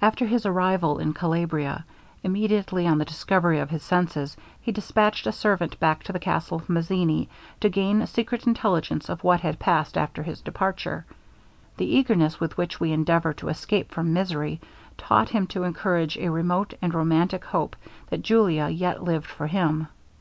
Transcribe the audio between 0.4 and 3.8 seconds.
arrival in Calabria, immediately on the recovery of